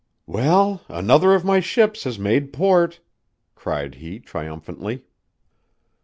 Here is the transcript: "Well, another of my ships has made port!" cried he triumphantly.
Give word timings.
"Well, 0.25 0.81
another 0.89 1.35
of 1.35 1.45
my 1.45 1.59
ships 1.59 2.05
has 2.05 2.17
made 2.17 2.51
port!" 2.51 3.01
cried 3.53 3.93
he 3.93 4.19
triumphantly. 4.19 5.03